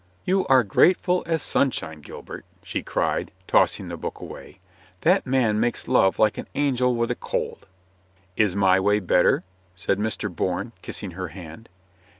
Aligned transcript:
"You 0.25 0.47
are 0.47 0.63
grateful 0.63 1.21
as 1.27 1.43
sunshine, 1.43 2.01
Gilbert," 2.01 2.43
she 2.63 2.81
cried, 2.81 3.31
tossing 3.45 3.87
the 3.89 3.97
book 3.97 4.19
away. 4.19 4.59
"That 5.01 5.27
man 5.27 5.59
makes 5.59 5.87
love 5.87 6.17
like 6.17 6.39
an 6.39 6.47
angel 6.55 6.95
with 6.95 7.11
a 7.11 7.15
cold." 7.15 7.67
"Is 8.35 8.55
my 8.55 8.79
way 8.79 8.99
better?" 8.99 9.43
said 9.75 9.99
Mr. 9.99 10.27
Bourne, 10.35 10.71
kissing 10.81 11.11
her 11.11 11.27
hand. 11.27 11.69